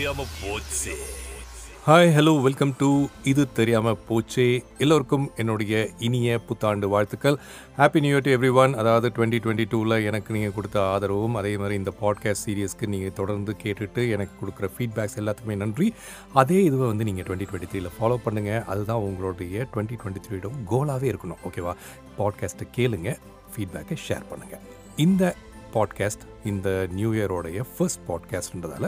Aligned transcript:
தெரியாம 0.00 0.24
போச்சு. 0.42 0.92
Hi 1.86 2.10
hello 2.16 2.32
welcome 2.42 2.72
to 2.78 3.06
இது 3.24 3.52
தெரியாமல் 3.52 3.98
போச்சே. 4.08 4.62
எல்லோருக்கும் 4.78 5.26
என்னுடைய 5.36 5.90
இனிய 5.98 6.38
புத்தாண்டு 6.38 6.88
வாழ்த்துக்கள். 6.88 7.36
Happy 7.78 8.00
new 8.00 8.12
year 8.14 8.24
to 8.26 8.30
everyone 8.62 8.74
அதாவது 8.74 9.08
டுவெண்ட்டி 9.08 9.38
டுவெண்ட்டி 9.44 9.66
டூவில் 9.72 10.04
எனக்கு 10.04 10.32
நீங்கள் 10.32 10.54
கொடுத்த 10.54 10.78
ஆதரவும் 10.92 11.34
அதே 11.34 11.56
மாதிரி 11.56 11.74
இந்த 11.74 11.92
பாட்காஸ்ட் 12.00 12.44
சீரியஸ்க்கு 12.46 12.86
நீங்கள் 12.86 13.12
தொடர்ந்து 13.12 13.54
கேட்டுட்டு 13.64 14.04
எனக்கு 14.10 14.34
கொடுக்குற 14.40 14.70
ஃபீட்பேக்ஸ் 14.76 15.18
எல்லாத்துக்குமே 15.22 15.56
நன்றி. 15.56 15.94
அதே 16.32 16.70
இதுவை 16.70 16.86
வந்து 16.86 17.04
நீங்கள் 17.04 17.24
டுவெண்ட்டி 17.24 17.50
டுவெண்ட்டி 17.52 17.70
த்ரீல 17.74 17.92
ஃபாலோ 17.98 18.18
பண்ணுங்கள் 18.24 18.64
அதுதான் 18.64 19.04
உங்களுடைய 19.10 19.68
டுவெண்ட்டி 19.74 20.00
டுவெண்ட்டி 20.02 20.24
த்ரீயோட 20.28 20.54
கோலாகவே 20.72 21.12
இருக்கணும் 21.12 21.44
ஓகேவா 21.50 21.74
பாட்காஸ்ட்டை 22.18 22.68
கேளுங்க 22.78 23.18
ஃபீட்பேக்கை 23.52 23.98
ஷேர் 24.08 24.28
பண்ணுங்கள் 24.32 24.64
இந்த 24.96 25.34
பாட்காஸ்ட் 25.76 26.26
இந்த 26.44 26.68
நியூ 26.98 27.12
இயரோடைய 27.12 27.64
first 27.76 28.04
பாட்காஸ்ட்ன்றதால 28.08 28.86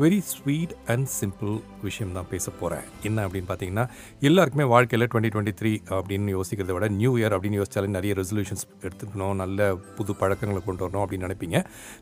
very 0.00 0.18
sweet 0.30 0.72
and 0.86 1.08
simple 1.20 1.52
விஷயம் 1.82 2.12
தான் 2.12 2.28
பேச 2.32 2.50
போகிறேன் 2.50 2.86
என்ன 3.02 3.18
அப்படின்னு 3.26 3.48
பார்த்தீங்கன்னா 3.48 3.84
எல்லாருக்குமே 4.20 4.64
வாழ்க்கையில் 4.64 5.06
டுவெண்ட்டி 5.06 5.30
டுவெண்ட்டி 5.34 5.54
த்ரீ 5.60 5.72
அப்படின்னு 5.88 6.34
யோசிக்கிறத 6.34 6.74
விட 6.76 6.88
நியூ 6.88 7.12
இயர் 7.18 7.34
அப்படின்னு 7.36 7.60
யோசிச்சாலே 7.60 7.88
நிறைய 7.88 8.14
ரெசல்யூஷன்ஸ் 8.14 8.64
எடுத்துக்கணும் 8.82 9.34
நல்ல 9.34 9.68
புது 9.96 10.14
பழக்கங்களை 10.14 10.62
கொண்டு 10.64 10.84
வரணும் 10.86 11.04
அப்படின்னு 11.04 11.26
நினைப்பீங்க. 11.28 11.60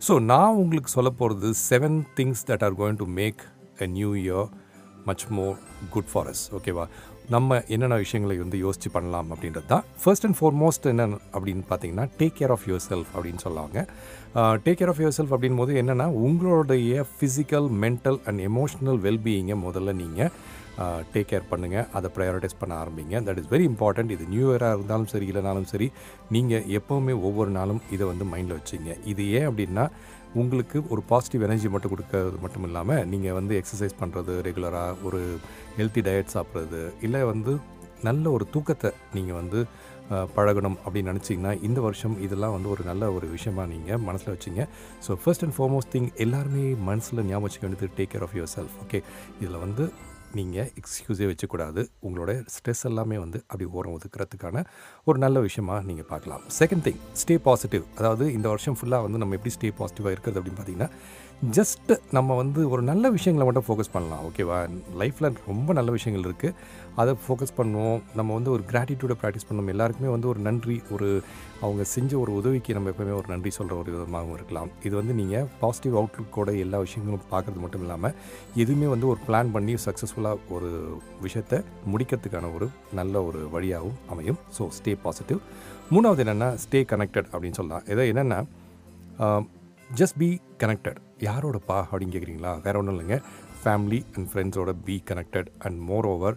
ஸோ 0.09 0.15
நான் 0.23 0.59
உங்களுக்கு 0.63 0.91
சொல்ல 0.91 1.11
போகிறது 1.21 1.51
seven 1.69 1.99
things 2.19 2.45
that 2.51 2.65
are 2.65 2.77
going 2.81 3.01
to 3.03 3.09
make 3.21 3.43
a 3.81 3.89
new 3.97 4.11
year 4.25 4.49
much 5.05 5.27
more 5.31 5.57
good 5.91 6.11
for 6.13 6.29
us 6.29 6.45
ஓகேவா 6.59 6.87
நம்ம 7.33 7.59
என்னென்ன 7.75 7.97
விஷயங்களை 8.03 8.35
வந்து 8.41 8.59
யோசித்து 8.65 8.91
பண்ணலாம் 8.97 9.29
அப்படின்றது 9.35 9.69
தான். 9.73 9.85
ஃபர்ஸ்ட் 10.03 10.27
அண்ட் 10.27 10.39
ஃபார்மோஸ்ட் 10.41 10.89
என்ன 10.91 11.07
அப்படின்னு 11.37 11.65
பார்த்தீங்கன்னா 11.71 12.05
take 12.19 12.37
care 12.39 12.53
of 12.55 12.67
your 12.71 12.85
self 12.89 13.13
அப்படின்னு 13.15 13.43
சொல்லுவாங்க. 13.45 13.87
Take 14.65 14.79
care 14.81 14.93
of 14.93 15.01
your 15.03 15.17
self 15.19 15.33
அப்படின் 15.37 15.61
போது 15.61 15.75
என்னென்னா 15.83 16.07
உங்களுடைய 16.27 17.05
ஃபிசிக்கல் 17.15 17.69
மென்டல் 17.85 18.19
அண்ட் 18.29 18.43
எமோஷ்னல் 18.49 19.01
வெல்பீயிங்கை 19.07 19.57
முதல்ல 19.67 19.95
நீங்கள் 20.03 20.33
டேக் 21.13 21.29
கேர் 21.31 21.51
பண்ணுங்கள் 21.51 21.87
அதை 21.97 22.09
ப்ரையாரிட்டைஸ் 22.15 22.61
பண்ண 22.61 22.73
ஆரம்பிங்க. 22.85 23.15
தட் 23.27 23.39
இஸ் 23.41 23.51
வெரி 23.53 23.65
இம்பார்ட்டண்ட் 23.73 24.11
இது 24.15 24.25
நியூ 24.33 24.47
இயராக 24.53 24.77
இருந்தாலும் 24.77 25.11
சரி 25.13 25.27
இல்லைனாலும் 25.33 25.69
சரி 25.73 25.89
நீங்கள் 26.37 26.67
எப்போவுமே 26.79 27.15
ஒவ்வொரு 27.29 27.53
நாளும் 27.59 27.81
இதை 27.97 28.07
வந்து 28.13 28.27
மைண்டில் 28.33 28.59
வச்சுங்க. 28.59 28.93
இது 29.13 29.25
ஏன் 29.39 29.49
அப்படின்னா 29.51 29.87
உங்களுக்கு 30.35 30.79
ஒரு 30.89 31.03
பாசிட்டிவ் 31.09 31.43
எனர்ஜி 31.43 31.69
மட்டும் 31.69 31.93
கொடுக்கறது 31.95 32.39
மட்டும் 32.41 32.65
இல்லாமல் 32.65 33.05
நீங்கள் 33.09 33.33
வந்து 33.33 33.55
எக்ஸசைஸ் 33.61 34.01
பண்ணுறது 34.01 34.35
ரெகுலராக 34.47 34.95
ஒரு 35.05 35.21
ஹெல்த்தி 35.79 36.03
டயட் 36.07 36.35
சாப்பிட்றது 36.35 36.83
இல்லை 37.03 37.23
வந்து 37.33 37.53
நல்ல 38.03 38.31
ஒரு 38.31 38.47
தூக்கத்தை 38.55 38.91
நீங்கள் 39.15 39.39
வந்து 39.41 39.61
பழகணும் 40.37 40.79
அப்படின்னு 40.85 41.11
நினச்சிங்கன்னா 41.13 41.53
இந்த 41.63 41.81
வருஷம் 41.81 42.17
இதெல்லாம் 42.21 42.53
வந்து 42.53 42.69
ஒரு 42.69 42.83
நல்ல 42.85 43.13
ஒரு 43.13 43.27
விஷயமாக 43.27 43.69
நீங்கள் 43.69 43.99
மனசில் 43.99 44.33
வச்சிங்க. 44.35 44.65
So 45.07 45.13
first 45.23 45.45
and 45.45 45.57
foremost 45.59 45.93
thing 45.95 46.11
எல்லாருமே 46.17 46.65
மனசில் 46.89 47.25
ஞாபகம் 47.25 47.47
வச்சுக்க 47.47 47.65
வேண்டியது 47.67 47.97
take 47.99 48.13
care 48.13 48.23
of 48.23 48.35
yourself 48.57 48.75
okay 48.85 49.01
இதில் 49.41 49.59
வந்து 49.59 49.87
நீங்கள் 50.39 50.69
எக்ஸ்கியூஸே 50.81 51.27
வச்சக்கூடாது. 51.31 51.83
உங்களோட 52.07 52.31
ஸ்ட்ரெஸ் 52.55 52.85
எல்லாமே 52.91 53.17
வந்து 53.25 53.39
அப்படி 53.49 53.67
ஓரம் 53.79 53.95
ஒதுக்கிறதுக்கான 53.99 54.65
ஒரு 55.09 55.19
நல்ல 55.25 55.41
விஷயமா 55.47 55.77
நீங்கள் 55.89 56.09
பார்க்கலாம். 56.13 56.43
செகண்ட் 56.61 56.85
திங் 56.87 57.01
ஸ்டே 57.23 57.37
பாசிட்டிவ் 57.49 57.85
அதாவது 57.99 58.27
இந்த 58.39 58.49
வருஷம் 58.55 58.79
ஃபுல்லாக 58.81 59.07
வந்து 59.07 59.21
நம்ம 59.23 59.37
எப்படி 59.39 59.55
ஸ்டே 59.57 59.71
பாசிட்டிவாக 59.81 60.15
இருக்கிறது 60.17 60.41
அப்படின்னு 60.41 60.61
பார்த்தீங்கன்னா 60.61 60.91
ஜஸ்ட் 61.57 61.91
நம்ம 62.17 62.35
வந்து 62.41 62.61
ஒரு 62.75 62.83
நல்ல 62.89 63.11
விஷயங்களை 63.15 63.45
மட்டும் 63.47 63.65
ஃபோக்கஸ் 63.67 63.91
பண்ணலாம் 63.95 64.23
ஓகேவா 64.27 64.59
லைஃப்பில் 65.01 65.29
ரொம்ப 65.49 65.73
நல்ல 65.79 65.91
விஷயங்கள் 65.97 66.27
இருக்குது 66.29 66.55
அதை 67.01 67.13
ஃபோக்கஸ் 67.25 67.55
பண்ணுவோம். 67.59 67.99
நம்ம 68.19 68.31
வந்து 68.37 68.51
ஒரு 68.55 68.63
கிராட்டிடியூடை 68.71 69.17
ப்ராக்டிஸ் 69.23 69.47
பண்ணணும். 69.49 69.71
எல்லாருக்குமே 69.73 70.11
வந்து 70.15 70.29
ஒரு 70.33 70.41
நன்றி 70.47 70.77
ஒரு 70.95 71.09
அவங்க 71.65 71.83
செஞ்ச 71.95 72.13
ஒரு 72.23 72.33
உதவிக்கு 72.41 72.77
நம்ம 72.77 72.91
எப்பவுமே 72.93 73.15
ஒரு 73.21 73.29
நன்றி 73.33 73.51
சொல்கிற 73.57 73.75
ஒரு 73.83 73.91
விதமாகவும் 73.95 74.37
இருக்கலாம். 74.39 74.71
இது 74.87 74.95
வந்து 75.01 75.17
நீங்கள் 75.21 75.49
பாசிட்டிவ் 75.63 75.97
அவுட்லுக்கோட 76.01 76.53
எல்லா 76.65 76.81
விஷயங்களும் 76.87 77.27
பார்க்குறது 77.33 77.63
மட்டும் 77.65 77.85
இல்லாமல் 77.87 78.15
எதுவுமே 78.65 78.89
வந்து 78.95 79.09
ஒரு 79.13 79.21
பிளான் 79.27 79.53
பண்ணி 79.57 79.75
சக்ஸஸ்ஃபுல்லாக 79.87 80.55
ஒரு 80.57 80.71
விஷயத்தை 81.27 81.61
முடிக்கிறதுக்கான 81.95 82.53
ஒரு 82.59 82.69
நல்ல 83.01 83.25
ஒரு 83.31 83.43
வழியாகவும் 83.57 83.99
அமையும். 84.15 84.41
ஸோ 84.59 84.65
ஸ்டே 84.79 84.95
பாசிட்டிவ் 85.07 85.43
மூணாவது 85.97 86.25
என்னென்னா 86.27 86.51
ஸ்டே 86.65 86.83
கனெக்டட் 86.95 87.31
அப்படின்னு 87.35 87.61
சொல்லலாம். 87.61 87.87
இதை 87.95 88.07
என்னென்னா 88.15 88.41
ஜஸ்ட் 89.99 90.17
பி 90.23 90.29
கனெக்டட் 90.63 90.99
யாரோடப்பா 91.27 91.79
அப்படின்னு 91.89 92.15
கேட்குறீங்களா 92.15 92.53
வேற 92.67 92.75
ஒன்றும் 92.81 92.95
இல்லைங்க. 92.95 93.17
ஃபேமிலி 93.63 93.99
அண்ட் 94.15 94.29
ஃப்ரெண்ட்ஸோட 94.31 94.71
be 94.87 94.95
connected 95.11 95.51
and 95.67 95.79
more 95.89 96.07
over 96.13 96.37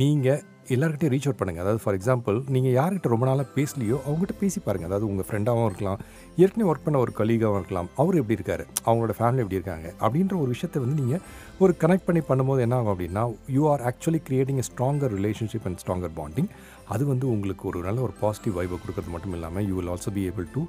நீங்கள் 0.00 0.42
எல்லாருக்கிட்டையும் 0.74 1.12
ரீச் 1.14 1.26
அவுட் 1.28 1.38
பண்ணுங்கள் 1.40 1.64
அதாவது 1.64 1.80
ஃபார் 1.82 1.96
எக்ஸாம்பிள் 1.98 2.36
நீங்கள் 2.54 2.74
யார்கிட்ட 2.76 3.08
ரொம்ப 3.12 3.26
நாளாக 3.28 3.46
பேசலையோ 3.56 3.96
அவங்ககிட்ட 4.06 4.34
பேசி 4.42 4.58
பாருங்கள் 4.66 4.88
அதாவது 4.88 5.08
உங்கள் 5.10 5.26
ஃப்ரெண்டாகவும் 5.28 5.68
இருக்கலாம். 5.70 5.98
ஏற்கனவே 6.42 6.68
ஒர்க் 6.70 6.86
பண்ண 6.86 6.98
ஒரு 7.04 7.12
கலீகாகவும் 7.18 7.58
இருக்கலாம். 7.60 7.88
அவர் 8.02 8.18
எப்படி 8.20 8.36
இருக்கார்? 8.38 8.64
அவங்களோட 8.86 9.14
ஃபேமிலி 9.18 9.42
எப்படி 9.44 9.58
இருக்காங்க? 9.60 9.88
அப்படின்ற 10.04 10.34
ஒரு 10.42 10.50
விஷயத்தை 10.54 10.80
வந்து 10.84 10.98
நீங்கள் 11.02 11.22
ஒரு 11.64 11.74
கனெக்ட் 11.82 12.06
பண்ணி 12.08 12.22
பண்ணும்போது 12.30 12.64
என்ன 12.66 12.78
ஆகும் 12.78 12.94
அப்படின்னா 12.94 13.24
you 13.56 13.64
are 13.72 13.84
actually 13.90 14.22
creating 14.28 14.62
a 14.64 14.66
stronger 14.70 15.14
relationship 15.18 15.68
and 15.70 15.82
stronger 15.84 16.16
bonding 16.20 16.50
அது 16.94 17.04
வந்து 17.12 17.28
உங்களுக்கு 17.34 17.66
ஒரு 17.72 17.80
நல்ல 17.88 18.00
ஒரு 18.08 18.16
பாசிட்டிவ் 18.24 18.56
வைபை 18.60 18.78
கொடுக்கறது 18.84 19.14
மட்டும் 19.16 19.36
இல்லாமல் 19.38 19.66
you 19.70 19.76
will 19.80 19.92
also 19.94 20.12
be 20.18 20.24
able 20.30 20.48
to 20.56 20.62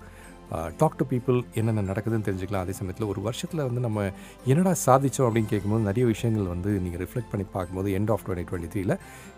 talk 0.82 0.98
to 1.00 1.06
people 1.12 1.38
என்னென்ன 1.60 1.84
நடக்குதுன்னு 1.92 2.26
தெரிஞ்சுக்கலாம். 2.28 2.64
அதே 2.66 2.74
சமயத்தில் 2.80 3.08
ஒரு 3.12 3.22
வருஷத்தில் 3.28 3.64
வந்து 3.68 3.82
நம்ம 3.86 4.06
என்னடா 4.52 4.74
சாதிச்சோம் 4.86 5.28
அப்படின்னு 5.28 5.52
கேட்கும்போது 5.54 5.88
நிறைய 5.90 6.06
விஷயங்கள் 6.14 6.48
வந்து 6.54 6.72
நீங்கள் 6.86 7.02
ரிஃப்ளெக்ட் 7.04 7.32
பண்ணி 7.32 7.46
பார்க்கும்போது 7.56 7.92
எண்ட் 8.00 8.12
ஆஃப் 8.16 8.24
டுவெண்ட்டி 8.28 8.48
டுவெண்ட்டி 8.52 8.72
த்ரீல 8.76 8.96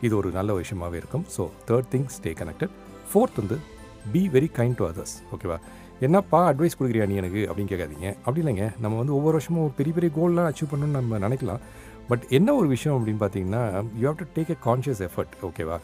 இது 0.08 0.14
ஒரு 0.22 0.32
நல்ல 0.38 0.54
விஷயமாகவே 0.62 1.00
இருக்கும். 1.04 1.26
So 1.38 1.46
third 1.70 1.90
thing 1.96 2.08
stay 2.18 2.34
connected 2.42 2.74
fourth 3.12 3.40
வந்து 3.42 3.58
be 4.14 4.24
very 4.38 4.50
kind 4.60 4.78
to 4.82 4.86
others 4.92 5.16
ஓகேவா 5.36 5.60
என்னப்பா 6.06 6.40
அட்வைஸ் 6.50 6.78
கொடுக்குறியா 6.80 7.06
நீ 7.12 7.16
எனக்கு? 7.22 7.42
அப்படின்னு 7.50 7.72
கேட்காதீங்க. 7.74 8.08
அப்படி 8.26 8.42
இல்லைங்க. 8.42 8.66
நம்ம 8.84 8.98
வந்து 8.98 9.14
ஒவ்வொரு 9.16 9.36
வருஷமும் 9.38 9.72
பெரிய 9.78 9.94
பெரிய 9.96 10.12
கோல்லாம் 10.18 10.50
அச்சீவ் 10.50 10.72
பண்ணணும்னு 10.72 10.98
நம்ம 11.00 11.20
நினைக்கலாம். 11.26 11.62
பட் 12.10 12.26
என்ன 12.38 12.50
ஒரு 12.60 12.68
விஷயம் 12.74 12.98
அப்படின்னு 12.98 13.22
பார்த்தீங்கன்னா 13.24 13.64
you 14.02 14.06
have 14.10 14.20
to 14.22 14.28
take 14.36 14.52
a 14.56 14.58
conscious 14.68 15.02
effort 15.08 15.34
ஓகேவா 15.48 15.78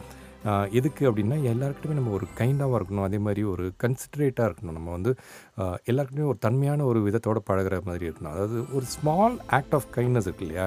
எதுக்கு 0.78 1.02
அப்படின்னா 1.10 1.36
எல்லாருக்கிட்டுமே 1.52 1.96
நம்ம 1.98 2.12
ஒரு 2.18 2.26
கைண்டாகவும் 2.40 2.78
இருக்கணும். 2.78 3.06
அதே 3.08 3.18
மாதிரி 3.26 3.42
ஒரு 3.52 3.66
கன்சிடரேட்டாக 3.82 4.48
இருக்கணும். 4.48 4.76
நம்ம 4.78 4.90
வந்து 4.96 5.12
எல்லாருக்குமே 5.90 6.26
ஒரு 6.32 6.38
தன்மையான 6.46 6.84
ஒரு 6.90 7.00
விதத்தோட 7.06 7.40
பழகுற 7.50 7.78
மாதிரி 7.90 8.08
இருக்கணும். 8.08 8.34
அதாவது 8.34 8.58
ஒரு 8.78 8.88
ஸ்மால் 8.96 9.36
ஆக்ட் 9.58 9.76
ஆஃப் 9.78 9.88
கைண்ட்னஸ் 9.96 10.28
இருக்கு 10.28 10.46
இல்லையா? 10.48 10.66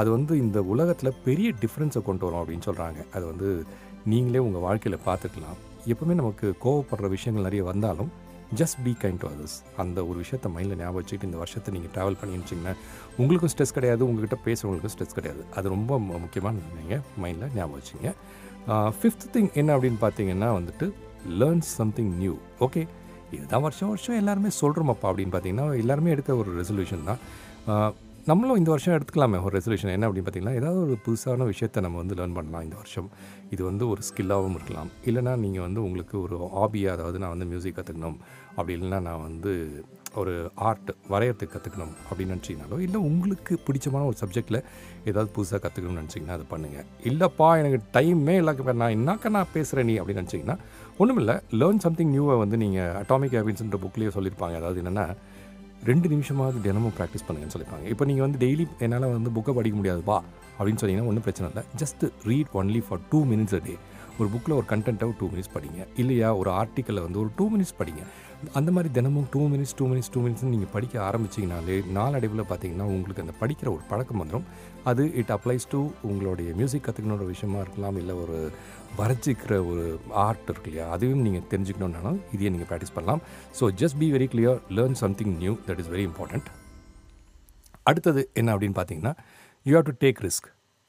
அது 0.00 0.08
வந்து 0.16 0.32
இந்த 0.44 0.58
உலகத்தில் 0.74 1.18
பெரிய 1.26 1.48
டிஃப்ரென்ஸை 1.64 2.02
கொண்டு 2.10 2.24
வரும் 2.26 2.40
அப்படின்னு 2.42 2.68
சொல்கிறாங்க 2.68 3.00
அது 3.16 3.24
வந்து 3.32 3.48
நீங்களே 4.12 4.40
உங்கள் 4.46 4.64
வாழ்க்கையில் 4.66 5.04
பார்த்துக்கலாம். 5.08 5.58
எப்பவுமே 5.92 6.14
நமக்கு 6.22 6.46
கோவப்படுற 6.64 7.08
விஷயங்கள் 7.16 7.46
நிறைய 7.48 7.64
வந்தாலும் 7.72 8.10
just 8.58 8.78
be 8.86 8.92
kind 9.02 9.20
to 9.22 9.28
others 9.32 9.54
அந்த 9.82 9.98
ஒரு 10.08 10.16
விஷயத்தை 10.22 10.48
மைண்டில் 10.56 10.78
ஞாபகம் 10.80 10.98
வச்சுக்கிட்டு 10.98 11.28
இந்த 11.30 11.38
வருஷத்தை 11.42 11.70
நீங்கள் 11.76 11.92
ட்ராவல் 11.94 12.18
பண்ணிச்சிங்கன்னா 12.20 12.74
உங்களுக்கும் 13.20 13.52
ஸ்ட்ரெஸ் 13.52 13.76
கிடையாது. 13.78 14.02
உங்ககிட்ட 14.08 14.36
பேசுகிறவங்களுக்கும் 14.46 14.94
ஸ்ட்ரெஸ் 14.94 15.16
கிடையாது. 15.18 15.42
அது 15.58 15.66
ரொம்ப 15.76 15.98
முக்கியமான 16.24 16.60
நீங்கள் 16.78 17.02
மைண்டில் 17.24 17.54
ஞாபகம் 17.56 17.78
வச்சுங்க 17.78 18.12
ஃபிஃப்த் 18.66 19.26
திங் 19.32 19.50
என்ன 19.54 19.76
அப்படின்னு 19.76 20.00
பார்த்தீங்கன்னா 20.00 20.48
வந்துட்டு 20.58 20.86
லேர்ன் 21.28 21.60
சம்திங் 21.60 22.12
நியூ 22.18 22.34
ஓகே 22.60 22.86
இதுதான் 23.30 23.62
வருஷம் 23.62 23.88
வருஷம் 23.88 24.16
எல்லாருமே 24.16 24.48
சொல்கிறோமப்பா 24.60 25.06
அப்படின்னு 25.10 25.34
பார்த்தீங்கன்னா 25.34 25.78
எல்லாருமே 25.78 26.10
எடுக்க 26.10 26.36
ஒரு 26.36 26.62
ரெசல்யூஷன் 26.62 27.04
தான். 27.04 27.20
நம்மளும் 28.28 28.58
இந்த 28.60 28.70
வருஷம் 28.72 28.94
எடுத்துக்கலாமே. 28.94 29.38
ஒரு 29.46 29.52
ரெசல்யூஷன் 29.56 29.92
என்ன 29.96 30.06
அப்படின்னு 30.06 30.26
பார்த்தீங்கன்னா 30.26 30.54
ஏதாவது 30.60 30.78
ஒரு 30.84 30.94
புதுசான 31.06 31.44
விஷயத்தை 31.50 31.80
நம்ம 31.84 31.98
வந்து 32.02 32.14
லேர்ன் 32.18 32.34
பண்ணலாம் 32.38 32.64
இந்த 32.66 32.76
வருஷம். 32.80 33.08
இது 33.54 33.62
வந்து 33.68 33.84
ஒரு 33.92 34.00
ஸ்கில்லாகவும் 34.08 34.56
இருக்கலாம். 34.58 34.88
இல்லைனா 35.08 35.32
நீங்கள் 35.42 35.64
வந்து 35.66 35.80
உங்களுக்கு 35.88 36.16
ஒரு 36.22 36.36
ஹாபியாக 36.54 36.94
அதாவது 36.96 37.20
நான் 37.22 37.34
வந்து 37.34 37.48
மியூசிக் 37.50 37.76
கற்றுக்கணும் 37.76 38.16
அப்படி 38.56 38.74
இல்லைன்னா 38.78 39.00
நான் 39.08 39.22
வந்து 39.28 39.52
ஒரு 40.22 40.34
ஆர்ட் 40.70 40.90
வரையறதுக்கு 41.12 41.54
கற்றுக்கணும் 41.54 41.94
அப்படின்னு 42.08 42.34
நினச்சிங்கனாலோ 42.34 42.76
இல்லை 42.86 42.98
உங்களுக்கு 43.10 43.54
பிடிச்சமான 43.68 44.02
ஒரு 44.10 44.18
சப்ஜெக்டில் 44.22 44.60
ஏதாவது 45.10 45.30
புதுசாக 45.36 45.60
கற்றுக்கணும்னு 45.64 46.02
நினச்சிங்கன்னா 46.02 46.36
அதை 46.38 46.48
பண்ணுங்கள் 46.54 46.86
இல்லைப்பா 47.10 47.48
எனக்கு 47.62 47.80
டைமே 47.96 48.36
இல்லை 48.42 48.54
நான் 48.82 48.96
என்னக்கா 48.98 49.34
நான் 49.38 49.54
பேசுகிறேன் 49.56 49.90
நீ 49.92 49.96
அப்படின்னு 50.02 50.24
நினச்சிங்கன்னா 50.24 50.58
ஒன்றும் 50.98 51.22
இல்லை 51.24 51.36
லேர்ன் 51.62 51.82
சம்திங் 51.86 52.12
நியூவை 52.16 52.36
வந்து 52.44 52.58
நீங்கள் 52.64 52.94
அட்டாமிக் 53.02 53.38
ஹேபிட்ஸ்ன்ற 53.38 53.80
புக்லேயே 53.86 54.12
சொல்லியிருப்பாங்க. 54.18 54.56
அதாவது 54.62 54.80
என்னென்னா 54.84 55.08
ரெண்டு 55.84 56.08
நிமிஷமாவது 56.08 56.60
தினமும் 56.60 56.94
ப்ராக்டிஸ் 56.98 57.24
பண்ணுங்கன்னு 57.26 57.54
சொல்லியிருப்பாங்க 57.54 57.86
இப்போ 57.92 58.04
நீங்கள் 58.04 58.24
வந்து 58.26 58.38
டெய்லி 58.46 58.66
என்னால் 58.78 59.06
வந்து 59.18 59.30
புக்கை 59.30 59.54
படிக்க 59.54 59.76
முடியாதுப்பா 59.80 60.16
அப்படின்னு 60.58 60.80
சொன்னீங்கன்னா 60.82 61.10
ஒன்றும் 61.10 61.26
பிரச்சனை 61.26 61.50
இல்லை. 61.50 61.64
Just 61.82 62.04
read 62.24 62.52
only 62.52 62.82
for 62.86 63.00
two 63.10 63.24
minutes 63.24 63.54
a 63.54 63.60
day 63.66 63.74
ஒரு 64.18 64.28
புக்கில் 64.34 64.56
ஒரு 64.56 64.66
கண்டென்ட்டாக 64.68 65.10
ஒரு 65.10 65.16
டூ 65.18 65.28
மினிட்ஸ் 65.32 65.52
படிங்க. 65.54 65.86
இல்லையா 65.96 66.36
ஒரு 66.36 66.50
ஆர்டிக்கலில் 66.50 67.04
வந்து 67.06 67.18
ஒரு 67.18 67.30
டூ 67.36 67.50
மினிட்ஸ் 67.54 67.76
படிங்க. 67.78 68.04
அந்த 68.58 68.70
மாதிரி 68.70 68.92
தினமும் 68.92 69.26
two 69.32 69.48
minutes 69.48 69.74
two 69.78 69.84
minutes 69.86 70.10
two 70.14 70.20
minutes 70.20 70.42
நீங்கள் 70.44 70.72
படிக்க 70.72 70.94
ஆரம்பிச்சிங்கனாலே 71.08 71.76
நாளடைவில் 71.90 72.42
பார்த்தீங்கன்னா 72.50 72.86
உங்களுக்கு 72.94 73.22
அந்த 73.24 73.34
படிக்கிற 73.40 73.68
ஒரு 73.72 73.82
பழக்கம் 73.90 74.20
வந்துடும் 74.22 74.46
அது 74.84 75.12
இட் 75.20 75.32
அப்ளைஸ் 75.36 75.66
டு 75.70 75.80
உங்களுடைய 76.02 76.54
மியூசிக் 76.54 76.84
கற்றுக்கணுன்ற 76.86 77.26
விஷயமா 77.26 77.60
இருக்கலாம் 77.60 77.96
இல்லை 77.96 78.14
ஒரு 78.14 78.38
வரைச்சிக்கிற 78.98 79.66
ஒரு 79.70 79.84
ஆர்ட் 80.26 80.50
இருக்கு 80.50 80.70
இல்லையா 80.70 80.88
அதையும் 80.88 81.22
நீங்கள் 81.22 81.46
தெரிஞ்சுக்கணுன்னாலும் 81.52 82.18
இதையே 82.34 82.50
நீங்கள் 82.50 82.70
ப்ராக்டிஸ் 82.70 82.94
பண்ணலாம். 82.94 83.22
So 83.60 83.70
just 83.82 83.98
be 83.98 84.10
very 84.12 84.28
clear 84.34 84.60
learn 84.70 84.92
something 84.92 85.34
new 85.38 85.54
that 85.68 85.78
is 85.78 85.88
very 85.88 86.06
important 86.10 86.50
அடுத்தது 87.82 88.30
என்ன 88.34 88.56
அப்படின்னு 88.56 88.78
பார்த்தீங்கன்னா 88.80 89.14
you 89.66 89.74
have 89.74 89.88
to 89.90 89.96
take 90.04 90.20
risk 90.20 90.48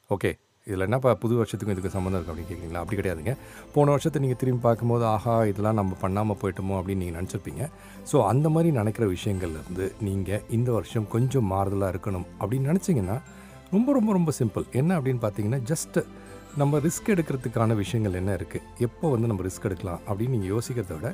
okay 0.10 0.32
இதில் 0.68 0.86
என்னப்பா 0.88 1.12
புது 1.24 1.34
வருஷத்துக்கும் 1.40 1.76
இதுக்கு 1.76 1.92
சம்மந்தம் 1.96 2.20
இருக்குது 2.20 2.34
அப்படின்னு 2.34 2.52
கேட்குறீங்களா? 2.52 2.82
அப்படி 2.84 2.98
கிடையாதுங்க. 3.00 3.34
போன 3.76 3.92
வருஷத்தை 3.96 4.22
நீங்கள் 4.24 4.40
திரும்பி 4.42 4.62
பார்க்கும்போது 4.68 5.06
ஆஹா 5.16 5.36
இதெல்லாம் 5.52 5.78
நம்ம 5.80 5.98
பண்ணாமல் 6.04 6.40
போயிட்டோமோ 6.42 6.76
அப்படின்னு 6.80 7.04
நீங்கள் 7.04 7.20
நினச்சிருப்பீங்க. 7.20 7.64
ஸோ 8.12 8.20
அந்த 8.32 8.50
மாதிரி 8.56 8.72
நினைக்கிற 8.80 9.08
விஷயங்கள்லேருந்து 9.16 9.88
நீங்கள் 10.08 10.44
இந்த 10.58 10.70
வருஷம் 10.78 11.08
கொஞ்சம் 11.16 11.48
மாறுதலாக 11.54 11.94
இருக்கணும் 11.96 12.28
அப்படின்னு 12.42 12.70
நினச்சிங்கன்னா 12.72 13.18
ரொம்ப 13.76 13.94
ரொம்ப 13.98 14.10
ரொம்ப 14.18 14.34
சிம்பிள். 14.42 14.66
என்ன 14.82 14.92
அப்படின்னு 15.00 15.22
பார்த்தீங்கன்னா 15.24 15.62
ஜஸ்ட்டு 15.72 16.02
நம்ம 16.62 16.80
ரிஸ்க் 16.86 17.12
எடுக்கிறதுக்கான 17.14 17.76
விஷயங்கள் 17.84 18.20
என்ன 18.20 18.32
இருக்குது 18.40 18.86
எப்போ 18.86 19.06
வந்து 19.16 19.30
நம்ம 19.32 19.44
ரிஸ்க் 19.48 19.68
எடுக்கலாம் 19.70 20.02
அப்படின்னு 20.10 20.36
நீங்கள் 20.36 20.54
யோசிக்கிறத 20.56 20.94
விட 20.98 21.10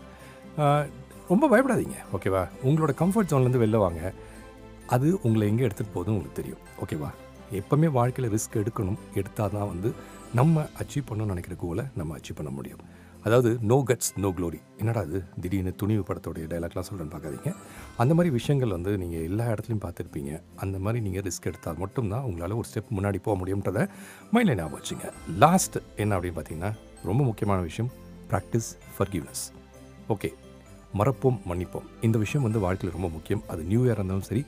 ரொம்ப 1.32 1.46
பயப்படாதீங்க. 1.52 1.98
ஓகேவா? 2.16 2.44
உங்களோட 2.68 2.94
கம்ஃபர்ட் 3.02 3.30
ஜோன்லேருந்து 3.32 3.62
வெளில 3.64 3.78
வாங்க. 3.84 4.02
அது 4.96 5.08
உங்களை 5.28 5.44
எங்கே 5.52 5.66
எடுத்துகிட்டு 5.68 5.96
போதும் 5.98 6.16
உங்களுக்கு 6.16 6.40
தெரியும். 6.42 6.64
ஓகேவா? 6.84 7.10
எப்போவுமே 7.60 7.88
வாழ்க்கையில் 8.00 8.34
ரிஸ்க் 8.36 8.60
எடுக்கணும். 8.62 9.00
எடுத்தால் 9.20 9.56
தான் 9.56 9.72
வந்து 9.74 9.90
நம்ம 10.40 10.66
அச்சீவ் 10.82 11.08
பண்ணணும்னு 11.10 11.34
நினைக்கிற 11.34 11.56
கோலை 11.64 11.84
நம்ம 12.00 12.16
அச்சீவ் 12.18 12.38
பண்ண 12.42 12.52
முடியும். 12.58 12.84
அதாவது 13.28 13.50
நோ 13.72 13.76
கட்ஸ் 13.90 14.10
நோ 14.24 14.30
க்ளோரி 14.38 14.58
என்னடா 14.82 15.02
அது 15.08 15.20
திடீர்னு 15.44 15.72
துணிவு 15.82 16.02
படத்தோடைய 16.08 16.46
டைலாக்லாம் 16.54 16.88
சொல்கிறேன்னு 16.88 17.14
பார்க்காதீங்க. 17.14 17.52
அந்த 18.02 18.12
மாதிரி 18.18 18.32
விஷயங்கள் 18.38 18.74
வந்து 18.76 18.92
நீங்கள் 19.04 19.26
எல்லா 19.30 19.46
இடத்துலையும் 19.54 19.84
பார்த்துருப்பீங்க. 19.86 20.32
அந்த 20.64 20.78
மாதிரி 20.86 21.02
நீங்கள் 21.06 21.26
ரிஸ்க் 21.28 21.48
எடுத்தால் 21.52 21.80
மட்டும்தான் 21.84 22.26
உங்களால் 22.30 22.58
ஒரு 22.62 22.70
ஸ்டெப் 22.72 22.94
முன்னாடி 22.98 23.22
போக 23.28 23.36
முடியும்ன்றதை 23.42 23.86
மைண்டில் 24.34 24.60
ஞாபகம் 24.62 24.80
வச்சுங்க. 24.80 25.08
லாஸ்ட் 25.44 25.78
என்ன 26.04 26.18
அப்படின்னு 26.18 26.38
பார்த்தீங்கன்னா 26.40 26.72
ரொம்ப 27.10 27.22
முக்கியமான 27.30 27.62
விஷயம் 27.70 27.92
ப்ராக்டிஸ் 28.32 28.72
ஃபர்கிவ்னஸ் 28.96 29.46
ஓகே 30.16 30.32
மறப்போம் 31.00 31.38
மன்னிப்போம். 31.50 31.86
இந்த 32.08 32.18
விஷயம் 32.24 32.44
வந்து 32.46 32.60
வாழ்க்கையில் 32.64 32.96
ரொம்ப 32.96 33.08
முக்கியம். 33.16 33.42
அது 33.52 33.62
நியூ 33.70 33.82
இயர் 33.86 33.98
இருந்தாலும் 34.00 34.28
சரி 34.28 34.42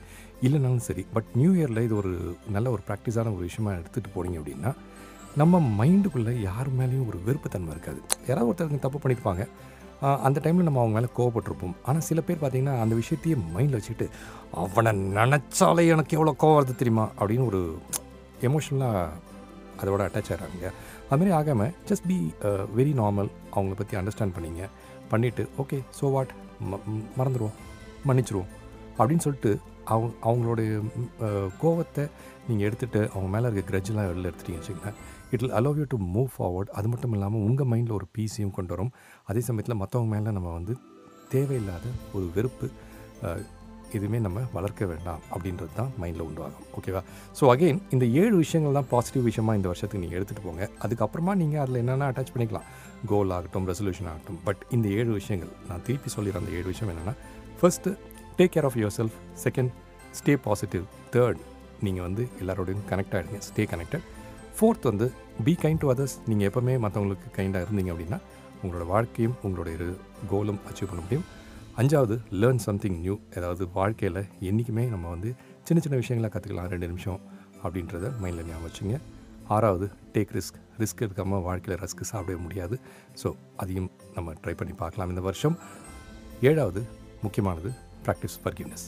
இல்லைனாலும் 0.46 0.84
சரி 0.88 1.02
பட் 1.14 1.28
நியூ 1.40 1.50
இயரில் 1.58 1.84
இது 1.86 1.94
ஒரு 2.02 2.12
நல்ல 2.56 2.66
ஒரு 2.74 2.82
ப்ராக்டிஸான 2.88 3.32
ஒரு 3.36 3.44
விஷயமா 3.48 3.70
எடுத்துகிட்டு 3.80 4.10
போனீங்க 4.16 4.38
அப்படின்னா 4.40 4.72
நம்ம 5.40 5.60
மைண்டுக்குள்ளே 5.78 6.32
யார் 6.48 6.68
மேலேயும் 6.78 7.08
ஒரு 7.10 7.18
வெறுப்புத்தன்மை 7.26 7.72
இருக்காது. 7.74 8.00
யாராவது 8.28 8.48
ஒருத்தருக்கு 8.50 8.84
தப்பு 8.84 9.00
பண்ணியிருப்பாங்க 9.02 9.44
அந்த 10.26 10.38
டைமில் 10.44 10.66
நம்ம 10.68 10.80
அவங்க 10.82 10.96
மேலே 10.96 11.08
கோவப்பட்டிருப்போம். 11.18 11.74
ஆனால் 11.88 12.04
சில 12.08 12.20
பேர் 12.26 12.40
பார்த்திங்கன்னா 12.40 12.74
அந்த 12.84 12.94
விஷயத்தையே 13.00 13.36
மைண்டில் 13.54 13.78
வச்சுட்டு 13.78 14.06
அவனை 14.62 14.92
நினச்சாலே 15.18 15.84
எனக்கு 15.94 16.16
எவ்வளோ 16.18 16.34
கோவம் 16.42 16.58
வருது 16.58 16.80
தெரியுமா? 16.82 17.06
அப்படின்னு 17.18 17.46
ஒரு 17.52 17.60
எமோஷனலாக 18.48 19.04
அதோட 19.82 20.02
அட்டாச் 20.08 20.30
ஆகிறாங்க 20.34 20.68
அதுமாரி 21.10 21.32
ஆகாமல் 21.38 21.72
ஜஸ்ட் 21.88 22.06
பி 22.10 22.18
வெரி 22.78 22.92
நார்மல் 23.00 23.30
அவங்கள 23.54 23.74
பற்றி 23.80 23.96
அண்டர்ஸ்டாண்ட் 24.00 24.36
பண்ணிங்க. 24.36 24.62
பண்ணிவிட்டு 25.12 25.44
ஓகே 25.62 25.78
ஸோ 25.98 26.12
வாட் 26.16 26.32
மறந்துடுவோம் 27.18 27.56
மன்னிச்சிருவோம். 28.08 28.50
அப்படின்னு 28.98 29.24
சொல்லிட்டு 29.26 29.52
அவங்க 29.92 30.12
அவங்களுடைய 30.28 30.70
கோவத்தை 31.62 32.04
நீங்கள் 32.48 32.66
எடுத்துகிட்டு 32.68 33.00
அவங்க 33.12 33.28
மேலே 33.34 33.46
இருக்க 33.48 33.64
கிரட்ஜெலாம் 33.70 34.08
வெளில 34.10 34.30
எடுத்துட்டீங்க 34.30 34.60
வச்சுங்களேன் 34.60 34.96
it 35.32 35.42
will 35.42 35.54
allow 35.58 35.78
you 35.80 35.86
to 35.92 35.98
move 36.16 36.30
forward 36.36 36.72
அது 36.78 36.88
மட்டும் 36.92 37.14
இல்லாமல் 37.16 37.44
உங்கள் 37.48 37.68
மைண்டில் 37.72 37.96
ஒரு 37.98 38.06
பீஸையும் 38.16 38.54
கொண்டு 38.58 38.72
வரும். 38.74 38.92
அதே 39.30 39.40
சமயத்தில் 39.48 39.80
மற்றவங்க 39.82 40.10
மேலே 40.14 40.34
நம்ம 40.38 40.52
வந்து 40.58 40.74
தேவையில்லாத 41.34 41.86
ஒரு 42.16 42.26
வெறுப்பு 42.36 42.66
எதுவுமே 43.96 44.18
நம்ம 44.24 44.38
வளர்க்க 44.54 44.86
வேண்டாம் 44.90 45.20
அப்படின்றது 45.34 45.72
தான் 45.76 45.90
மைண்டில் 46.02 46.24
உண்டாகும் 46.26 46.66
ஓகேவா 46.78 47.02
ஸோ 47.38 47.44
அகெயின் 47.52 47.80
இந்த 47.94 48.04
ஏழு 48.22 48.34
விஷயங்கள் 48.42 48.76
தான் 48.78 48.88
பாசிட்டிவ் 48.92 49.24
விஷயமா 49.30 49.52
இந்த 49.58 49.68
வருஷத்துக்கு 49.70 50.02
நீங்கள் 50.04 50.18
எடுத்துகிட்டு 50.18 50.48
போங்க. 50.48 50.64
அதுக்கப்புறமா 50.84 51.32
நீங்கள் 51.42 51.62
அதில் 51.64 51.80
என்னென்ன 51.82 52.08
அட்டாச் 52.10 52.32
பண்ணிக்கலாம்? 52.34 52.66
கோல் 53.12 53.32
ஆகட்டும் 53.36 53.68
ரெசல்யூஷன் 53.70 54.08
ஆகட்டும். 54.12 54.38
பட் 54.48 54.62
இந்த 54.76 54.86
ஏழு 54.98 55.10
விஷயங்கள் 55.20 55.52
நான் 55.70 55.84
திருப்பி 55.88 56.10
சொல்லிடுற 56.16 56.42
அந்த 56.42 56.52
ஏழு 56.58 56.68
விஷயம் 56.72 56.92
என்னென்னா 56.94 57.14
first 57.60 57.92
take 58.38 58.54
care 58.54 58.66
of 58.68 58.76
yourself 58.98 59.16
second 59.44 59.70
stay 60.18 60.32
positive 60.46 60.84
third 61.14 61.40
நீங்கள் 61.86 62.04
வந்து 62.06 62.22
எல்லாரோடையும் 62.42 62.84
கனெக்ட் 62.90 63.14
ஆகிடுங்க 63.16 63.38
ஸ்டே 63.48 63.62
கனெக்டட் 63.72 64.04
ஃபோர்த் 64.56 64.86
வந்து 64.90 65.06
பி 65.46 65.52
கைண்ட் 65.62 65.80
டு 65.82 65.88
அதர்ஸ் 65.94 66.16
நீங்கள் 66.30 66.48
எப்போவுமே 66.48 66.74
மற்றவங்களுக்கு 66.84 67.28
கைண்டாக 67.38 67.66
இருந்தீங்க 67.66 67.90
அப்படின்னா 67.94 68.18
உங்களோட 68.62 68.84
வாழ்க்கையும் 68.92 69.34
உங்களோட 69.46 69.68
இரு 69.76 69.88
கோலும் 70.30 70.60
அச்சீவ் 70.68 70.90
பண்ண 70.90 71.02
முடியும். 71.06 71.26
அஞ்சாவது 71.80 72.16
லேர்ன் 72.42 72.60
சம்திங் 72.66 72.98
நியூ 73.04 73.14
அதாவது 73.38 73.64
வாழ்க்கையில் 73.78 74.20
என்றைக்குமே 74.48 74.84
நம்ம 74.94 75.08
வந்து 75.14 75.30
சின்ன 75.68 75.80
சின்ன 75.84 75.96
விஷயங்களை 76.02 76.30
கற்றுக்கலாம் 76.34 76.70
ரெண்டு 76.74 76.86
நிமிஷம் 76.92 77.20
அப்படின்றத 77.64 78.12
மைண்டில் 78.22 78.48
ஞாபகம் 78.50 78.66
வச்சுங்க. 78.68 78.96
ஆறாவது 79.56 79.86
டேக் 80.14 80.32
ரிஸ்க் 80.36 80.60
ரிஸ்க் 80.82 81.02
எடுக்காமல் 81.06 81.42
வாழ்க்கையில் 81.48 81.82
ரிஸ்க் 81.84 82.04
சாப்பிடவே 82.12 82.38
முடியாது. 82.44 82.78
ஸோ 83.22 83.30
அதையும் 83.64 83.90
நம்ம 84.14 84.34
ட்ரை 84.44 84.54
பண்ணி 84.60 84.76
பார்க்கலாம் 84.84 85.12
இந்த 85.14 85.24
வருஷம். 85.28 85.58
ஏழாவது 86.50 86.82
முக்கியமானது 87.24 87.70
ப்ராக்டிஸ் 88.06 88.36
ஃபர்கிவ்னஸ் 88.44 88.86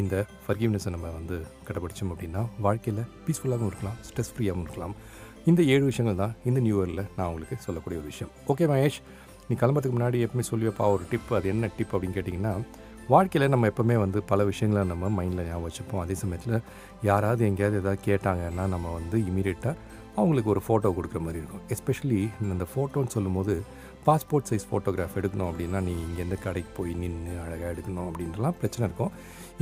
இந்த 0.00 0.14
ஃபர்கிவ்னஸை 0.44 0.90
நம்ம 0.94 1.06
வந்து 1.18 1.36
கடைபிடிச்சோம் 1.68 2.10
அப்படின்னா 2.14 2.42
வாழ்க்கையில் 2.66 3.02
பீஸ்ஃபுல்லாகவும் 3.26 3.70
இருக்கலாம் 3.72 3.96
ஸ்ட்ரெஸ் 4.08 4.32
ஃப்ரீயாகவும் 4.34 4.66
இருக்கலாம். 4.66 4.94
இந்த 5.50 5.60
ஏழு 5.74 5.84
விஷயங்கள் 5.90 6.20
தான் 6.22 6.34
இந்த 6.48 6.60
நியூ 6.66 6.76
இயரில் 6.80 7.04
நான் 7.16 7.26
உங்களுக்கு 7.28 7.56
சொல்லக்கூடிய 7.66 8.00
ஒரு 8.00 8.08
விஷயம். 8.12 8.32
ஓகே 8.52 8.66
மகேஷ் 8.72 8.98
நீ 9.48 9.54
கிளம்புறதுக்கு 9.60 9.96
முன்னாடி 9.98 10.18
எப்பவுமே 10.24 10.44
சொல்லியப்பா 10.50 10.86
ஒரு 10.94 11.04
டிப் 11.10 11.30
அது 11.38 11.48
என்ன 11.52 11.70
டிப் 11.76 11.92
அப்படின்னு 11.94 12.16
கேட்டிங்கன்னா 12.18 12.52
வாழ்க்கையில் 13.12 13.50
நம்ம 13.52 13.68
எப்போவுமே 13.70 13.96
வந்து 14.04 14.18
பல 14.30 14.44
விஷயங்களை 14.48 14.80
நம்ம 14.90 15.08
மைண்டில் 15.18 15.46
ஞாபகம் 15.48 15.66
வச்சுப்போம். 15.66 16.00
அதே 16.04 16.14
சமயத்தில் 16.22 16.56
யாராவது 17.08 17.42
எங்கேயாவது 17.50 17.78
எதாவது 17.82 18.00
கேட்டாங்கன்னா 18.08 18.64
நம்ம 18.74 18.92
வந்து 18.98 19.18
இமீடியட்டாக 19.30 19.74
அவங்களுக்கு 20.16 20.52
ஒரு 20.54 20.62
ஃபோட்டோ 20.66 20.88
கொடுக்குற 20.96 21.20
மாதிரி 21.26 21.40
இருக்கும். 21.42 21.64
எஸ்பெஷலி 21.74 22.20
இந்த 22.54 22.66
ஃபோட்டோன்னு 22.72 23.14
சொல்லும்போது 23.16 23.54
பாஸ்போர்ட் 24.06 24.48
சைஸ் 24.50 24.66
ஃபோட்டோகிராஃப் 24.70 25.16
எடுக்கணும் 25.20 25.48
அப்படின்னா 25.50 25.80
நீ 25.88 25.92
இங்கேருந்து 26.06 26.38
கடைக்கு 26.44 26.70
போய் 26.78 26.92
நின்று 27.02 27.34
அழகாக 27.44 27.70
எடுக்கணும் 27.74 28.06
அப்படின்றலாம் 28.10 28.56
பிரச்சனை 28.60 28.84
இருக்கும். 28.88 29.12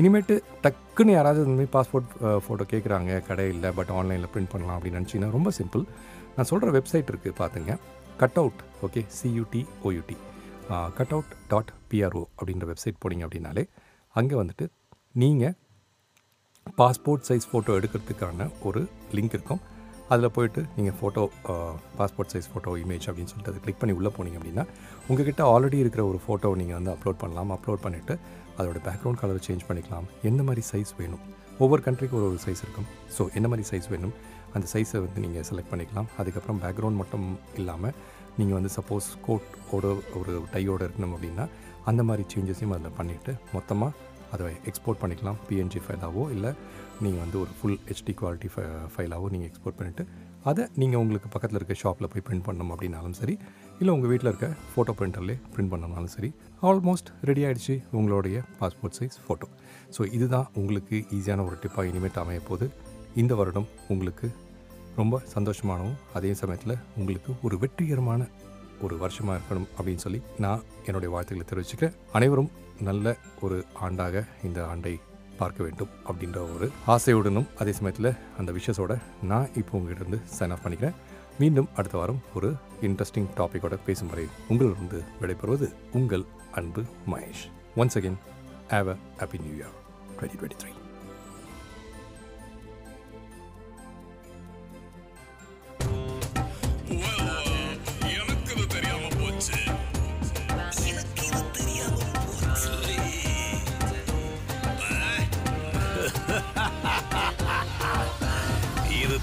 இனிமேட்டு 0.00 0.34
டக்குன்னு 0.64 1.14
யாராவது 1.16 1.42
இந்த 1.44 1.54
மாதிரி 1.56 1.72
பாஸ்போர்ட் 1.76 2.10
ஃபோட்டோ 2.44 2.64
கேட்குறாங்க 2.72 3.18
கடை 3.28 3.46
இல்லை 3.54 3.70
பட் 3.78 3.92
ஆன்லைனில் 3.98 4.30
பிரிண்ட் 4.34 4.52
பண்ணலாம் 4.54 4.76
அப்படின்னு 4.78 5.00
நினச்சிங்கன்னா 5.00 5.34
ரொம்ப 5.36 5.52
சிம்பிள் 5.58 5.84
நான் 6.36 6.48
சொல்கிற 6.52 6.70
வெப்சைட் 6.78 7.10
இருக்குது 7.12 7.36
பார்த்துங்க 7.42 7.74
cut 8.22 8.38
out 8.42 8.60
okay 8.86 9.02
C U T 9.18 9.62
O U T 9.88 10.16
cut 10.98 11.14
out 11.16 11.32
dot 11.52 11.72
P R O 11.92 12.24
அப்படின்ற 12.38 12.66
வெப்சைட் 12.72 13.00
போனீங்க 13.04 13.24
அப்படின்னாலே 13.26 13.64
அங்கே 14.14 14.36
வந்துட்டு 14.42 14.66
நீங்கள் 15.22 15.56
பாஸ்போர்ட் 16.80 17.26
சைஸ் 17.28 17.48
ஃபோட்டோ 17.50 17.74
எடுக்கிறதுக்கான 17.80 18.46
ஒரு 18.68 18.80
லிங்க் 19.16 19.34
இருக்கும். 19.36 19.60
அதில் 20.12 20.32
போயிட்டு 20.36 20.60
நீங்கள் 20.76 20.96
photo 20.98 21.22
passport 21.98 22.32
size 22.32 22.48
photo 22.50 22.72
image 22.82 23.06
அப்படின்னு 23.10 23.30
சொல்லிட்டு 23.32 23.52
அதை 23.52 23.60
கிளிக் 23.64 23.80
பண்ணி 23.80 23.94
உள்ளே 23.98 24.10
போனீங்க 24.16 24.38
அப்படின்னா 24.40 24.64
உங்ககிட்ட 25.08 25.42
ஆல்ரெடி 25.52 25.78
இருக்கிற 25.84 26.02
ஒரு 26.10 26.18
ஃபோட்டோ 26.24 26.50
நீங்கள் 26.60 26.78
வந்து 26.78 26.92
அப்லோட் 26.94 27.18
பண்ணலாம். 27.22 27.50
அப்லோட் 27.56 27.82
பண்ணிவிட்டு 27.86 28.14
அதோட 28.58 28.78
பேக்ரவுண்ட் 28.86 29.20
கலர் 29.22 29.42
சேஞ்ச் 29.46 29.66
பண்ணிக்கலாம். 29.68 30.06
எந்த 30.30 30.42
மாதிரி 30.48 30.62
சைஸ் 30.70 30.92
வேணும்? 31.00 31.24
ஒவ்வொரு 31.64 31.82
கண்ட்ரிக்கு 31.86 32.16
ஒரு 32.20 32.26
ஒரு 32.30 32.40
சைஸ் 32.46 32.62
இருக்கும். 32.66 32.88
ஸோ 33.16 33.22
என்ன 33.38 33.46
மாதிரி 33.52 33.66
சைஸ் 33.72 33.88
வேணும்? 33.94 34.14
அந்த 34.54 34.66
சைஸை 34.74 34.98
வந்து 35.06 35.20
நீங்கள் 35.24 35.46
செலக்ட் 35.50 35.70
பண்ணிக்கலாம். 35.72 36.08
அதுக்கப்புறம் 36.20 36.60
பேக்ரவுண்ட் 36.64 37.00
மட்டும் 37.02 37.26
இல்லாமல் 37.60 37.94
நீங்கள் 38.38 38.56
வந்து 38.58 38.72
சப்போஸ் 38.78 39.06
கோட்டோட 39.26 39.86
ஒரு 40.20 40.34
டையோட 40.54 40.80
இருக்கணும் 40.88 41.14
அப்படின்னா 41.16 41.46
அந்த 41.90 42.02
மாதிரி 42.08 42.24
சேஞ்சஸையும் 42.32 42.74
அதில் 42.76 42.96
பண்ணிவிட்டு 43.00 43.32
மொத்தமாக 43.56 43.92
அதை 44.34 44.46
எக்ஸ்போர்ட் 44.70 45.00
பண்ணிக்கலாம். 45.02 45.38
பிஎன்ஜி 45.48 45.80
ஃபைலாவோ 45.84 46.24
இல்லை 46.36 46.50
நீங்கள் 47.00 47.22
வந்து 47.24 47.38
ஒரு 47.38 47.52
ஃபுல் 47.58 47.78
ஹெச்டி 47.88 48.12
குவாலிட்டி 48.20 48.48
ஃபை 48.48 48.62
ஃபைலாகவும் 48.92 49.30
நீங்கள் 49.30 49.48
எக்ஸ்போர்ட் 49.50 49.78
பண்ணிவிட்டு 49.78 50.04
அதை 50.44 50.64
நீங்கள் 50.76 51.00
உங்களுக்கு 51.00 51.28
பக்கத்தில் 51.28 51.58
இருக்க 51.60 51.74
ஷாப்பில் 51.74 52.08
போய் 52.08 52.24
பிரிண்ட் 52.26 52.44
பண்ணணும் 52.44 52.70
அப்படின்னாலும் 52.70 53.10
சரி 53.10 53.34
இல்லை 53.78 53.94
உங்கள் 53.94 54.10
வீட்டில் 54.10 54.30
இருக்க 54.30 54.48
ஃபோட்டோ 54.70 54.92
பிரிண்டர்லேயே 54.92 55.38
பிரிண்ட் 55.52 55.72
பண்ணனாலும் 55.72 56.06
சரி 56.06 56.30
ஆல்மோஸ்ட் 56.62 57.10
ரெடி 57.24 57.44
ஆகிடுச்சு 57.44 57.74
உங்களுடைய 57.92 58.44
பாஸ்போர்ட் 58.60 58.96
சைஸ் 58.98 59.18
ஃபோட்டோ 59.26 59.48
ஸோ 59.90 60.04
இதுதான் 60.12 60.46
உங்களுக்கு 60.54 60.96
ஈஸியான 61.10 61.44
ஒரு 61.44 61.56
டிப்பாக 61.62 61.88
இனிமேட் 61.88 62.16
அமைய 62.16 62.40
போது 62.40 62.66
இந்த 63.14 63.34
வருடம் 63.34 63.68
உங்களுக்கு 63.88 64.28
ரொம்ப 64.96 65.22
சந்தோஷமானவும் 65.34 65.98
அதே 66.12 66.34
சமயத்தில் 66.34 66.76
உங்களுக்கு 66.96 67.32
ஒரு 67.42 67.58
வெற்றிகரமான 67.58 68.22
ஒரு 68.82 68.98
வருஷமாக 68.98 69.36
இருக்கணும் 69.38 69.68
அப்படின்னு 69.78 69.96
சொல்லி 69.96 70.22
நான் 70.38 70.62
என்னுடைய 70.84 71.10
வாழ்த்துக்களை 71.12 71.46
தெரிவிச்சுக்கிறேன். 71.48 71.94
அனைவரும் 72.12 72.50
நல்ல 72.80 73.06
ஒரு 73.40 73.64
ஆண்டாக 73.80 74.24
இந்த 74.44 74.66
ஆண்டை 74.66 74.94
பார்க்க 75.40 75.64
வேண்டும் 75.66 75.90
அப்படின்ற 76.08 76.38
ஒரு 76.54 76.66
ஆசையுடனும் 76.94 77.48
அதே 77.58 77.72
சமயத்தில் 77.78 78.10
அந்த 78.38 78.50
விஷயத்தோட 78.58 78.94
நான் 79.30 79.50
இப்போ 79.60 79.78
உங்ககிட்ட 79.78 80.04
இருந்து 80.04 80.20
சைன் 80.38 80.54
ஆஃப் 80.54 80.64
பண்ணிக்கிறேன். 80.64 80.96
மீண்டும் 81.40 81.68
அடுத்த 81.76 81.98
வாரம் 81.98 82.20
ஒரு 82.34 82.50
இன்ட்ரெஸ்டிங் 82.86 83.28
டாப்பிக்கோட 83.38 83.76
பேசும் 83.86 84.10
வரை 84.12 84.26
உங்களிருந்து 84.50 85.00
விடைபெறுவது 85.20 85.68
உங்கள் 85.98 86.24
அன்பு 86.60 86.84
Mahesh. 87.12 87.44
Once 87.82 87.98
again 88.00 88.18
have 88.74 88.90
a 88.94 88.98
happy 89.20 89.40
new 89.44 89.54
year 89.58 89.76
twenty 90.16 90.38
twenty 90.40 90.60
three 90.62 90.72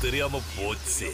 தெரியாம 0.01 0.41
போச்சு. 0.57 1.11